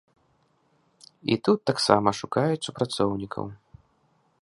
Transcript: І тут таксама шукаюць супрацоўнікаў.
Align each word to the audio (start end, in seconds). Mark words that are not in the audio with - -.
І 1.35 1.37
тут 1.47 1.59
таксама 1.71 2.09
шукаюць 2.23 2.65
супрацоўнікаў. 2.69 3.45